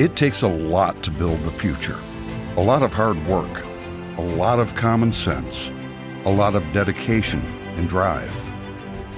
[0.00, 1.98] It takes a lot to build the future.
[2.56, 3.66] A lot of hard work,
[4.16, 5.70] a lot of common sense,
[6.24, 7.40] a lot of dedication
[7.76, 8.34] and drive.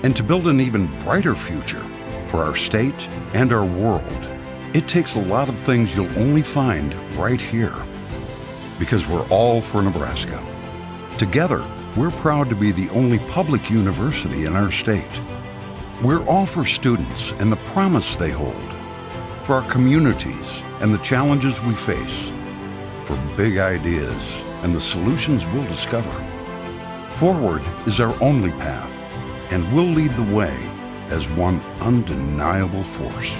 [0.03, 1.87] And to build an even brighter future
[2.27, 4.27] for our state and our world,
[4.75, 7.77] it takes a lot of things you'll only find right here.
[8.81, 10.45] Because we're all for Nebraska.
[11.17, 11.65] Together,
[11.97, 15.21] we're proud to be the only public university in our state.
[16.03, 18.72] We're all for students and the promise they hold,
[19.45, 22.33] for our communities and the challenges we face,
[23.05, 26.11] for big ideas and the solutions we'll discover.
[27.11, 28.91] Forward is our only path,
[29.53, 30.57] and we'll lead the way
[31.09, 33.37] as one undeniable force.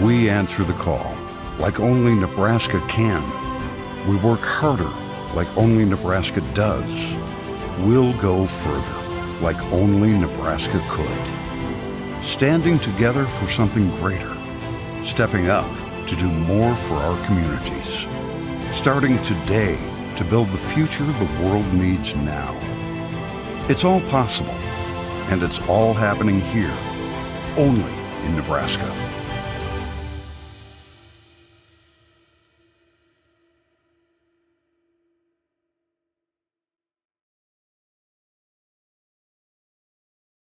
[0.00, 1.16] We answer the call
[1.58, 3.22] like only Nebraska can.
[4.08, 4.92] We work harder
[5.34, 7.14] like only Nebraska does.
[7.80, 12.24] We'll go further like only Nebraska could.
[12.24, 14.41] Standing together for something greater.
[15.04, 15.68] Stepping up
[16.06, 18.06] to do more for our communities.
[18.72, 19.76] Starting today
[20.16, 22.56] to build the future the world needs now.
[23.68, 24.54] It's all possible,
[25.28, 26.72] and it's all happening here,
[27.56, 27.92] only
[28.24, 29.21] in Nebraska.